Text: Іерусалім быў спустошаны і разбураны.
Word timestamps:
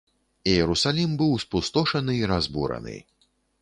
Іерусалім 0.53 1.13
быў 1.21 1.37
спустошаны 1.45 2.19
і 2.25 2.29
разбураны. 2.35 2.97